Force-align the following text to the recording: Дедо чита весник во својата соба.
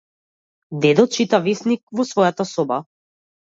Дедо 0.85 1.05
чита 1.17 1.41
весник 1.49 1.83
во 2.01 2.07
својата 2.13 2.47
соба. 2.55 2.81